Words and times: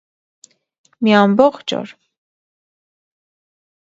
Մի 1.07 1.13
ամբո՜ղջ 1.17 1.75
օր… 1.81 1.93